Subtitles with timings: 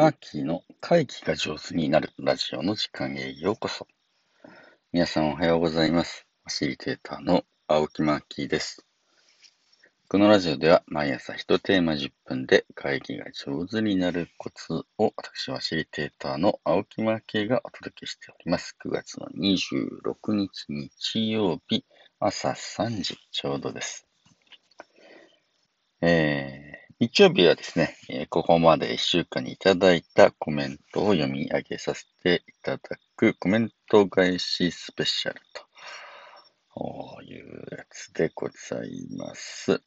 [0.00, 3.86] マーキーの会議が上手になるラジオの時間へようこそ。
[4.94, 6.26] 皆さんおはようございます。
[6.44, 8.86] ファシリテーターの青木マーキーです。
[10.08, 18.74] このラジオでは毎朝1テーマ10分で会議が上手になるコツを私ファシリテーターの青木マーキーがお届けしております。
[18.82, 21.84] 9月の26日日曜日
[22.18, 24.06] 朝3時ちょうどです。
[26.00, 26.69] えー、
[27.00, 27.96] 日曜日はですね、
[28.28, 32.80] ここまで1週間にいただいたコメントを読み上げさせていただ
[33.16, 35.40] くコメント返しスペシャル
[36.74, 39.80] というやつでございます。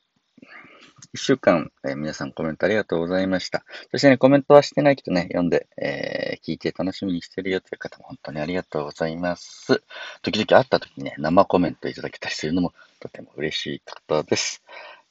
[1.14, 3.64] 一週間、えー、皆さんコメントありがとうございました。
[3.92, 9.84] そしてね、コメントはしてないけどね、読んで、えー、聞いて楽しみにしてるよという方も本当にありがとうございます。
[10.24, 14.64] 時々会った時にね、生コメントいただけたりするのもとても嬉しいことです。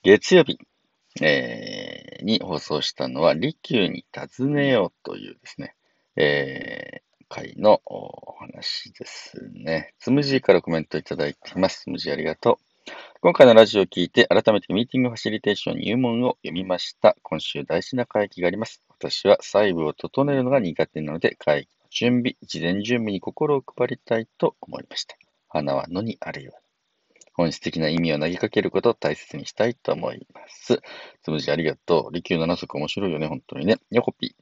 [0.03, 0.59] 月曜日、
[1.20, 1.72] えー、
[2.23, 5.75] に放送したのは、利休に尋ねようというですね、
[6.17, 9.95] えー、回のお話ですね。
[9.98, 11.84] つむじからコメントいただいています。
[11.84, 12.91] つむじありがとう。
[13.23, 17.17] 今回のラジオを聞いて、改めてミーティングファシリテーション入門を読みました。
[17.23, 18.83] 今週大事な会議があります。
[18.89, 25.17] 私は細部を整えるのが苦手なので、会議の準備、事前準備に心を配りたいと思いました。
[25.48, 26.61] 花は野にあるよう。
[27.34, 30.80] 本質的な意味を投げかけることを大切にしたいと思います。
[31.22, 32.14] つむじありがとう。
[32.14, 33.78] 利休七足面白いよね、本当にね。
[33.91, 34.34] ヨコピ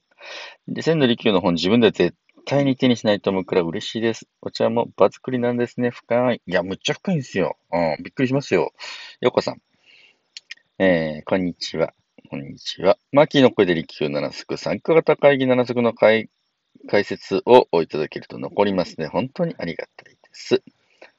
[0.68, 0.74] ー。
[0.74, 4.26] で、千の利休の本自分では絶対に手にしないと思うから嬉しいです。
[4.42, 5.90] お茶も場作りなんですね。
[5.90, 6.42] 深い。
[6.46, 7.56] いや、むっちゃ深いんですよ。
[7.72, 8.72] うん、びっくりしますよ。
[9.20, 9.62] よこさん。
[10.78, 11.94] えー、こんにちは。
[12.28, 12.96] こんにちは。
[13.12, 16.30] マキーの声で力球七足、参加型会議七足の解
[16.88, 19.06] 解説をいただけると残りますね。
[19.06, 20.62] 本当にありがたいです。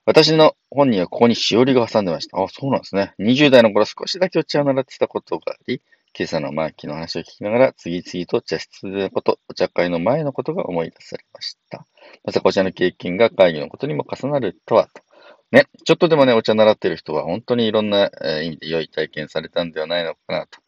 [0.06, 2.42] 私の本にはここにしおりが挟んでました。
[2.42, 3.14] あ、そうなんですね。
[3.20, 5.82] 20代の頃少しだけお茶を習ってたことがあり、
[6.18, 11.86] 今朝のマーキーの話を聞きながら、次々と茶室でのこと、お茶会の前のことが思い出されました。
[12.26, 15.04] まさかお茶の経験が会議のことにも重なるとは、と。
[15.52, 20.60] ね、ちょっとでもね、お茶習ってる人は本当にいろんな、え意味で良い体験されたんではないのかな、と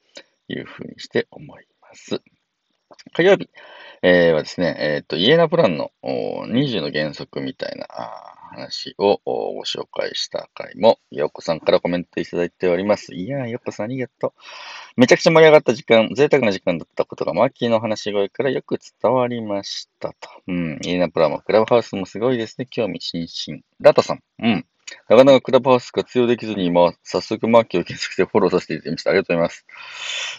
[0.47, 2.21] いうふうにして思います。
[3.13, 3.49] 火曜日、
[4.01, 7.87] えー、はですね、えっ、ー、と、イエナプランの20の原則みたいな
[8.53, 13.13] 話をご紹介した回も、よこさんからコメントいただいております。
[13.13, 14.31] いやー、よこさんありがとう。
[14.95, 20.29] めちゃくちゃ盛り上がった時間、贅沢な時間だったことが、マーキーの話し声からよく伝わりましたと。
[20.47, 20.79] うん。
[20.83, 22.67] イーナプラもクラブハウスもすごいですね。
[22.69, 23.61] 興味津々。
[23.79, 24.23] ラタさん。
[24.39, 24.65] うん。
[25.09, 29.09] なかなかクラブハウス活用できずに、今、早速マーキーを検索してフォローさせていただきました。
[29.11, 29.65] ありがとうございます。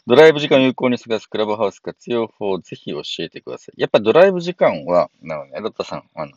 [0.06, 3.80] ドライブ時間を有効に過ごすクラブハウス活用法をぜひ教えてください。
[3.80, 6.32] やっぱドライブ時間は、なのね、ラタさん、あの、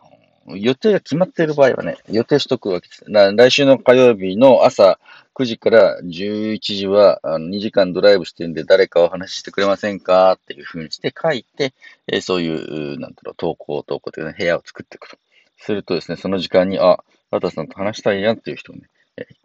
[0.56, 3.04] 予定が決まっている場合はね、予定しとくわけです。
[3.08, 5.00] 来週の火曜日の朝
[5.36, 11.74] 9時から11時は2時間ドライブしてるんで誰かお話ししてくれませんかっていうふうにして書いて、
[12.08, 15.18] えー、そういう、なんだろう、投稿投稿という、ね、部屋を作っていくと。
[15.60, 18.88] するとですね、その時間に、あ、ワタさんと話したいやんっていう人もね、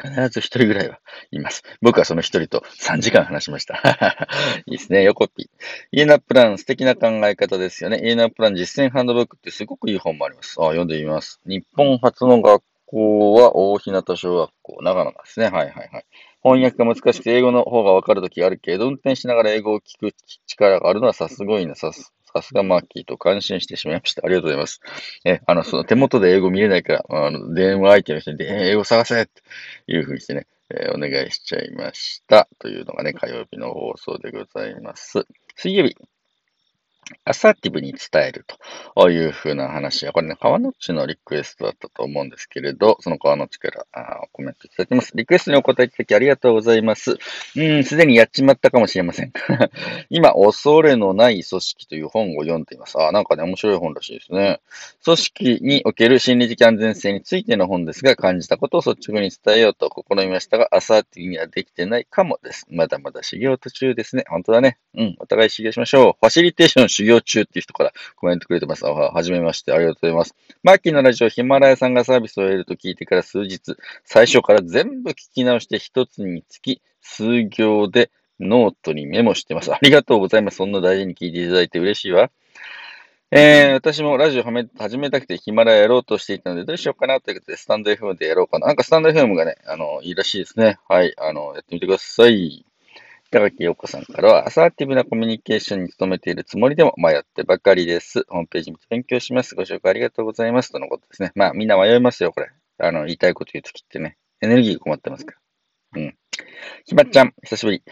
[0.03, 0.99] 必ず一人ぐらいは
[1.31, 1.63] います。
[1.81, 3.81] 僕はその一人と3時間話しました。
[4.67, 5.03] いいですね。
[5.05, 5.47] 横ピー。
[5.93, 8.01] イエナプラン、素敵な考え方ですよね。
[8.03, 10.57] イエナプラン実践ハンドブックってすごくいい本もあります。
[10.61, 11.41] あ読んでみます。
[11.47, 15.47] 日本初の学校は大日向小学校、長野ですね。
[15.47, 16.05] はいはいはい。
[16.43, 20.13] 翻訳が難しくて英語の方がわかるときあるけど、運転しながら英語を聞く
[20.47, 24.23] 力があるのはさすごいな、さすさすがマーキーと感心してしまいました。
[24.25, 24.81] ありがとうございます。
[25.25, 29.43] え、あの、その手元で英語見れないから、あの、電話相手の人に、え英語探せって
[29.87, 32.49] いうふうにしてね、えー、お願いしちゃいました。
[32.59, 35.27] というのがね、火曜日の放送でございます。
[35.57, 35.97] 水曜日、
[37.25, 38.47] アサーティブに伝える
[38.95, 45.13] というふうな話は、これね、川のちのリクエストだったと思うんですけれど、その川のちからあコメントいただきます。
[45.15, 47.19] リクエストにお答えいただきありがとうございます。
[47.57, 49.33] うん、すでにやっちまったかもしれません。
[50.11, 53.01] 今、恐れのない組織という本を読んでいます。
[53.01, 54.61] あ、なんかね、面白い本らしいですね。
[55.05, 62.67] 組織における心理的安全性についての本ですが、感じたことを率直に伝えようと試みましたが、アサーティブにはできてないかもです。
[62.71, 64.25] まだまだ修行途中ですね。
[64.29, 64.79] 本当だね。
[64.95, 66.13] うん、お互い修行しましょう。
[66.21, 68.85] ファシリテーション修行中っていう人からコメントくれてます。
[68.85, 69.73] はじめまして。
[69.73, 70.37] ありがとうございます。
[70.63, 79.73] マーキーのラジオ、ヒマラヤさんがサービスを終えると聞いてから数日、最初から全部聞き直して一つにつき、数行でノートにメモしてます。
[79.73, 80.59] ありがとうございます。
[80.59, 82.31] そんな大事に聞いていただいて嬉しいわ。
[83.35, 88.67] えー、私もラジオ始めたくてヒマラヤやろうとしていたので、どうしようかなということで、スタンド FM でやろうかな。
[88.67, 90.79] なんかスタンド FM がね、あの、いいらしいですね。
[90.87, 92.67] はい、あの、やってみてください。
[93.33, 98.27] 高木陽子さんからは、アサーティブなコミュニケーションに努めているつもりでも迷ってばかりです。
[98.29, 99.55] ホームページ見て勉強します。
[99.55, 100.71] ご紹介ありがとうございます。
[100.71, 101.33] とのことですね。
[101.35, 102.51] まあ、みんな迷いますよ、これ。
[102.77, 104.19] あの、言いたいこと言うときってね。
[104.43, 105.35] エネルギー困ってますか
[105.95, 106.03] ら。
[106.03, 106.17] うん。
[106.85, 107.83] ひまっちゃん、久しぶり。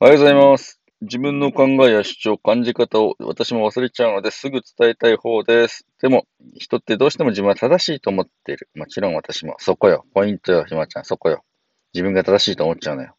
[0.00, 0.80] おはようございます。
[1.02, 5.86] 自分の考えや主張、感じ方を私も忘れちゃうのですぐ伝えたい方です。
[6.02, 8.68] でも、人ってどうしても自分は正しいと思っている。
[8.74, 9.54] もちろん私も。
[9.60, 10.06] そこよ。
[10.12, 11.04] ポイントよ、ひまちゃん。
[11.04, 11.44] そこよ。
[11.94, 13.14] 自分が正しいと思っちゃうのよ。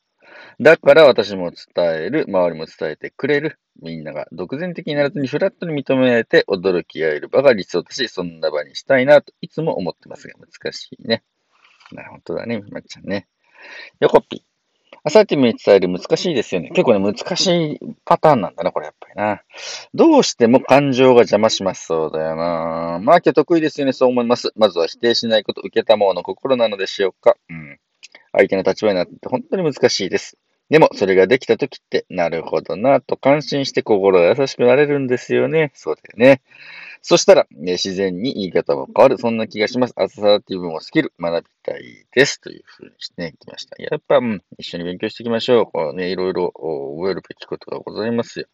[0.60, 3.60] だから私も伝える、周りも伝えてくれる。
[3.82, 11.24] みんなが独善的にならずにフラットに認められて驚き合える場が理想だし、そんな場にしたいなといつも思ってますが、難しいね。
[11.94, 13.28] なるほどだね、ひまちゃんね。
[14.02, 14.44] ヨコピ
[15.04, 16.70] アサーティブに伝える難しいですよね。
[16.72, 19.42] 結構ね、難しいパターンなんだな、これやっぱりな。
[19.94, 21.86] どうしても感情が邪魔します。
[21.86, 23.00] そうだよな。
[23.02, 24.52] マーケ得意ですよね、そう思います。
[24.58, 27.38] まずは否定しないこと、受けたもの心なのでしょうか。
[27.50, 27.80] うん。
[28.34, 30.38] 相手の立場になって本当に難しいです。
[30.70, 35.72] でも、それができた時って、なるほどな、と感心して心が優しくなれるんですよね。
[35.74, 36.42] そうだよね。
[37.02, 39.18] そしたら、ね、自然に言い方も変わる。
[39.18, 39.94] そんな気がします。
[39.96, 42.42] アサーティブもスキル学びたいです。
[42.42, 43.82] というふうにしてね、来ました。
[43.82, 45.66] やっぱ、うん、一緒に勉強していきましょう。
[45.66, 48.48] こうね、いろいろ覚えるべきことがございますよ。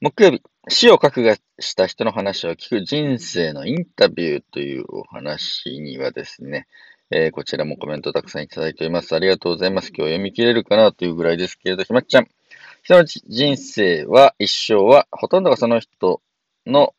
[0.00, 6.66] 木曜日、死を覚悟した人の話を聞く人生のインタビューというお話にはですね、
[7.14, 9.14] えー、こちらもコメントたくさんいただいております。
[9.14, 9.88] ありがとうございます。
[9.88, 12.28] 今日読み切れるかなというぐらいですけれど、ひまっちゃん。
[12.82, 16.22] 人の人生は、一生は、ほとんどがその人
[16.64, 16.94] の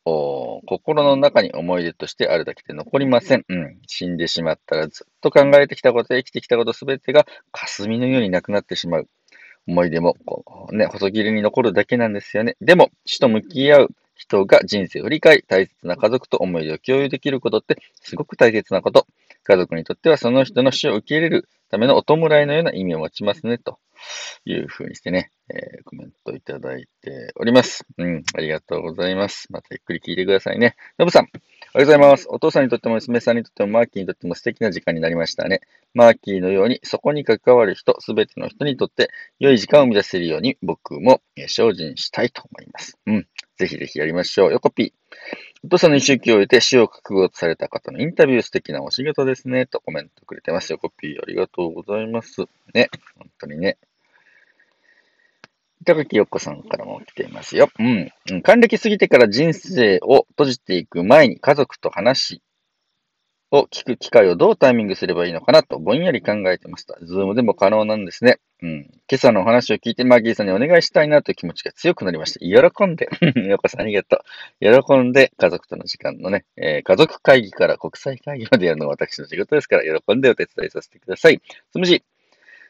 [0.68, 3.45] 心の中に思い出としてあるだけで残りません。
[3.50, 3.80] うん。
[3.88, 9.07] 死んでしまったらずっと考えてきたことや生きてきたことすべてが霞のようになくなってしまう。
[9.68, 12.56] 思い出も、こう、ね、細切れに残るだけなんですよね。
[12.62, 19.07] でも、死と向き合う人が人生を振り返り、大切な家族と思い出を共有できることってすごく大切なこと。
[19.44, 23.80] 家族にとってはその人の死を受け入れるためのお弔いのような意味を持ちますね、と
[24.45, 27.86] いうふうにしてね、えー、コメントいただいております。
[27.98, 29.51] うん、ありがとうございます。
[29.51, 30.75] またゆっくり聞いてくださいね。
[31.00, 31.40] のぶさん、おはよ
[31.75, 32.28] うございます。
[32.30, 35.62] お父さんにとっても娘さんにとってもマーキーにとっても素敵な時間になりましたね。
[35.94, 42.98] マーキーのようにそこに関わる人、すべての人にとって良い時間を生み出せるように僕も精進したいと思います。
[43.07, 43.28] うん。
[43.57, 44.51] ぜひぜひやりましょう。
[44.51, 45.52] 横ピー。
[45.69, 49.65] とその一周期を終えて死を覚悟された方のインタビュー素敵なお仕事ですね。
[49.65, 50.77] とコメントくれてますよ。
[50.77, 52.42] コピーありがとうございます。
[52.74, 52.89] ね。
[53.18, 53.77] 本当にね。
[55.81, 57.69] 板垣よっこさんからも来ていますよ。
[57.80, 58.42] うん。
[58.42, 62.42] 還暦過ぎてから人生を閉じていく前に家族と話し、
[63.53, 66.97] を聞く機会をどうタイミングすればいいのかなとぼんやり考えてました。
[67.03, 68.39] ズームでも可能なんですね。
[68.63, 68.89] うん。
[69.07, 72.39] 今朝のお話を聞いてマギーさんにお願いしたいなという気持ちが強くなりました。
[72.39, 73.09] 喜んで、
[73.47, 74.23] ようこさんありがと
[74.59, 74.83] う。
[74.83, 81.39] 喜んで家族との時間のね、えー、家族会議から国際会議までやるのが私の仕事ですから、喜んでお手伝いさせてください。
[81.71, 82.03] つむじ、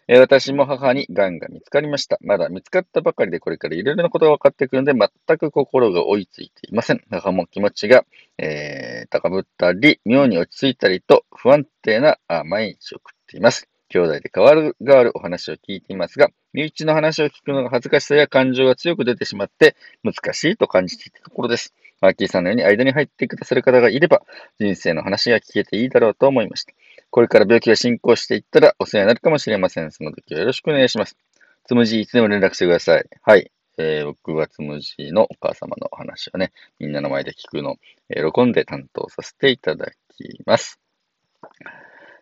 [0.08, 2.18] えー、私も母に癌が見つかりました。
[2.22, 7.02] まだ見つかったばかりでこれからいろいろなことが分かってくるので、全く心が追いついていません。
[7.10, 8.06] 母も気持ちが、
[8.38, 13.70] えー、高ぶったり、妙に落ち着いたりと不安定な毎日を送っています。
[13.90, 21.74] 兄弟で変わる変わるお話を聞いていますが、身内の話を聞くのが恥ずかしさや感情が強く出てしまって難しいと感じていたところです。
[22.02, 24.24] マーキーさんのように間に入ってくださる方がいれば、
[24.60, 26.74] 人生の話が聞けていいだろうと思いました。
[27.13, 29.92] これから病気が進行していったらお世話になるかもしれません。
[29.92, 31.15] その時はよろしくお願いします。
[31.63, 33.06] つむじ、いつでも連絡してください。
[33.21, 33.51] はい。
[33.77, 37.75] えー、僕はつむじのお母様のお話をね、みんなの前で聞くのを、
[38.10, 40.80] え、喜んで担当させていただきます。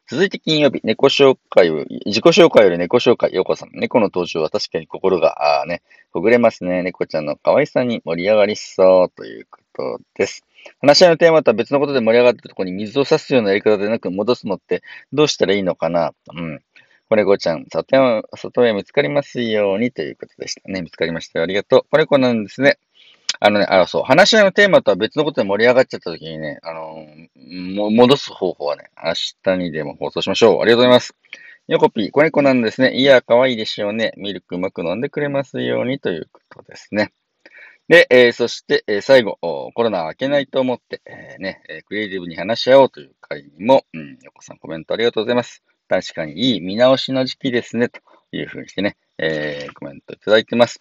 [0.09, 3.69] 続いて金曜日、猫紹介を、自己紹介より猫紹介、ようこさん。
[3.71, 6.83] 猫の登場は確かに心が、あね、ほぐれますね。
[6.83, 10.44] 猫ちゃんの可愛さに盛り上がりそうということです。
[10.80, 16.13] 話し合いのテーマとは別のことで盛り上がったところに水を差すようなやり方でなく戻すのってどうしたらいいのかな？
[16.33, 16.61] うん。
[17.09, 20.81] これこちゃん、里山、里へ見つかりますようにということでしたね。
[20.81, 21.44] 見つかりましたよ。
[21.44, 21.85] ありがとう。
[21.91, 22.77] これこなんですね。
[23.39, 29.13] あのね、あそう、話し合いのテーマとは別のことで盛り上がっちゃった時にね、あのー、戻す方法はね、明
[29.44, 30.61] 日にでも放送しましょう。
[30.61, 31.15] ありがとうございます。
[31.68, 32.94] ヨコピー、これこなんですね。
[32.95, 34.13] いや、可愛いでしょうね。
[34.18, 37.11] ミルクうまく飲んでくれますようにということですね。
[37.92, 45.62] で、えー、そして、えー、最後、コロナは明けないと思って、えー、ね、クリエイティブに話し合おうという会にも、うん、よこさんコメントありがとうございます。
[45.90, 48.00] 確かにいい見直しの時期ですね、と
[48.31, 50.80] いうふうにしてね、えー、コメントいただいてます。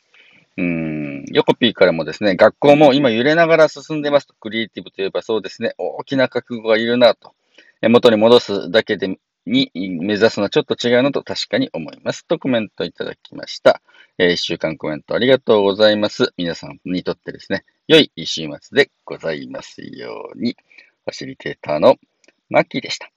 [0.57, 7.35] うん、ヨコピーからもですね、学校も今揺れながら進んでますと、クリエイティブといえばそうですね、大きな覚悟がいるなと、
[7.83, 13.83] 元に戻すだけでに目指すのはちょっと違うのと確かに思いますとコメントいただきました。
[14.19, 16.33] えー、一週間コメントありがとうございます。
[16.37, 20.57] 皆さんにとってですね、良い週末でございますように、
[21.05, 21.97] ファシリテーターの
[22.49, 23.11] マッキーでした。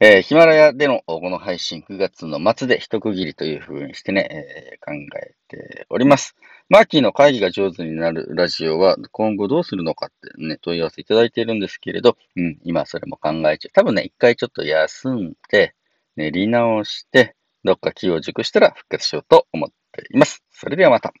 [0.00, 6.36] えー、ヒマラヤでのこの配信9月の末で一区切りという風にしてね、えー、考えております。
[6.68, 13.72] マーキーの会議が上手になるラジオは今後どうするのかってね、問い合わせいただいているんですけれど、うん、今それも考えちゃう。
[13.72, 15.74] 多分ね、一回ちょっと休んで、
[16.14, 20.44] 練り直して、どっか気を熟したら復活しようと思っています。
[20.52, 21.12] それではまた。